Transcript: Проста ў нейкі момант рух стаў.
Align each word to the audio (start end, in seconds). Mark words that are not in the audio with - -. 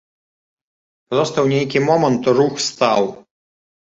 Проста 1.11 1.37
ў 1.41 1.47
нейкі 1.59 1.77
момант 1.89 2.23
рух 2.39 2.53
стаў. 2.71 3.03